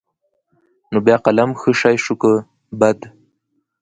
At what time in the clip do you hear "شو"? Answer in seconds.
2.03-2.13